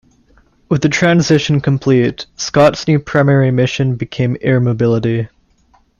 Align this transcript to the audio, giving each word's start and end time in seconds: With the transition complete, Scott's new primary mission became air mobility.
With 0.67 0.81
the 0.81 0.89
transition 0.89 1.61
complete, 1.61 2.25
Scott's 2.35 2.87
new 2.87 2.97
primary 2.97 3.51
mission 3.51 3.97
became 3.97 4.35
air 4.41 4.59
mobility. 4.59 5.29